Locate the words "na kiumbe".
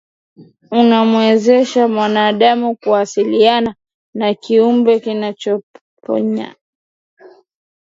4.13-4.99